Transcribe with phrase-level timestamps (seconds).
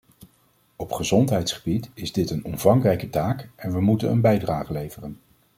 [0.75, 5.19] Op gezondheidsgebied is dit een omvangrijke taak, en we moeten een bijdrage leveren.